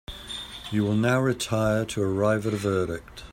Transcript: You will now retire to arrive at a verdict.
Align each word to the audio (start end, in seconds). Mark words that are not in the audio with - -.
You 0.71 0.81
will 0.83 0.95
now 0.95 1.19
retire 1.21 1.85
to 1.85 2.01
arrive 2.01 2.47
at 2.47 2.53
a 2.53 2.57
verdict. 2.57 3.23